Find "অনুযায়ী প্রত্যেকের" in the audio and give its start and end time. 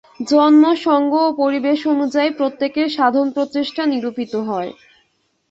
1.93-2.87